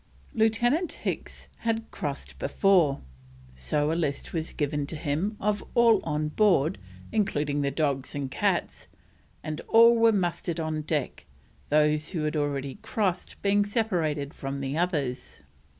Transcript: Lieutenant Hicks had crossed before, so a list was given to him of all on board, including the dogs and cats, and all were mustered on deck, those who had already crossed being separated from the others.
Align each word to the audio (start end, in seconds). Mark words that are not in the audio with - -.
Lieutenant 0.33 0.93
Hicks 0.93 1.47
had 1.57 1.91
crossed 1.91 2.39
before, 2.39 3.01
so 3.53 3.91
a 3.91 3.93
list 3.93 4.33
was 4.33 4.51
given 4.51 4.87
to 4.87 4.95
him 4.95 5.37
of 5.39 5.63
all 5.75 5.99
on 6.03 6.29
board, 6.29 6.79
including 7.11 7.61
the 7.61 7.69
dogs 7.69 8.15
and 8.15 8.31
cats, 8.31 8.87
and 9.43 9.61
all 9.67 9.95
were 9.95 10.11
mustered 10.11 10.59
on 10.59 10.81
deck, 10.81 11.27
those 11.69 12.09
who 12.09 12.23
had 12.23 12.35
already 12.35 12.79
crossed 12.81 13.39
being 13.43 13.63
separated 13.63 14.33
from 14.33 14.59
the 14.59 14.75
others. 14.75 15.41